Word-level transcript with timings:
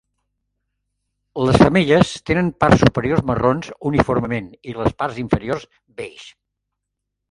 Les 1.47 1.59
femelles 1.65 2.15
tenen 2.31 2.51
parts 2.65 2.83
superiors 2.85 3.23
marrons 3.33 3.71
uniformement 3.93 4.53
i 4.75 4.79
les 4.83 5.01
parts 5.05 5.25
inferiors 5.29 5.73
beix. 6.03 6.31